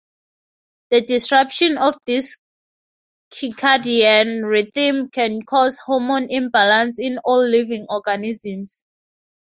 [0.89, 2.39] The disruption of this
[3.31, 8.83] circadian rhythm can cause hormone imbalance in all living organisms.